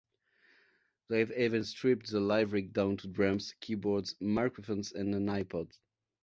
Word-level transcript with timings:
They've 1.09 1.31
even 1.31 1.63
stripped 1.63 2.09
the 2.09 2.19
live 2.19 2.53
rig 2.53 2.73
down 2.73 2.97
to 2.97 3.07
drums, 3.07 3.53
keyboards, 3.59 4.15
microphones 4.19 4.93
and 4.93 5.13
an 5.13 5.27
iPod. 5.27 5.71